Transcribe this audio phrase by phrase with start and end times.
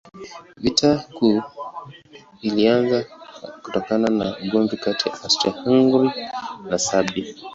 [0.57, 1.41] Vita Kuu
[2.41, 3.05] ilianza
[3.63, 6.31] kutokana na ugomvi kati ya Austria-Hungaria
[6.69, 7.35] na Serbia.